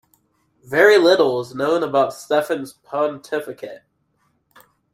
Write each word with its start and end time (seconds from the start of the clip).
Very 0.63 0.97
little 0.97 1.41
is 1.41 1.53
known 1.53 1.83
about 1.83 2.11
Stephen's 2.11 2.73
pontificate. 2.73 3.83